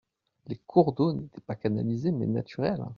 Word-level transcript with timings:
Les 0.47 0.57
cours 0.57 0.93
d’eaux 0.93 1.13
n’étaient 1.13 1.41
pas 1.41 1.53
canalisés 1.55 2.11
mais 2.11 2.25
naturels. 2.25 2.83